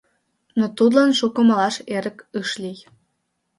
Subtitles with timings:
[0.59, 2.79] Но тудлан шуко малаш эрык ыш лий.